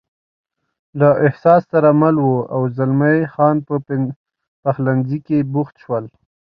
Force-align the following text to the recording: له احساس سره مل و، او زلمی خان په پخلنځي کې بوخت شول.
له 0.99 1.09
احساس 1.27 1.61
سره 1.73 1.89
مل 2.01 2.15
و، 2.21 2.27
او 2.53 2.61
زلمی 2.77 3.19
خان 3.33 3.55
په 3.67 3.75
پخلنځي 4.63 5.19
کې 5.27 5.37
بوخت 5.53 5.75
شول. 5.83 6.05